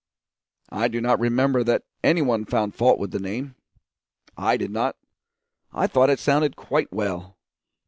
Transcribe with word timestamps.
I 0.71 0.87
do 0.87 0.99
not 0.99 1.19
remember 1.19 1.63
that 1.63 1.83
any 2.03 2.23
one 2.23 2.43
found 2.45 2.73
fault 2.73 2.97
with 2.97 3.11
the 3.11 3.19
name. 3.19 3.53
I 4.35 4.57
did 4.57 4.71
not; 4.71 4.95
I 5.71 5.85
thought 5.85 6.09
it 6.09 6.17
sounded 6.17 6.55
quite 6.55 6.91
well. 6.91 7.37